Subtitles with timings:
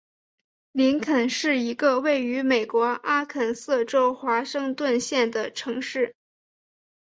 [0.71, 6.15] 林肯是一个位于美国阿肯色州华盛顿县的城市。